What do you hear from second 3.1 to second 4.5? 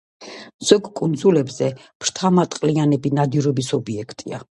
ნადირობის ობიექტია.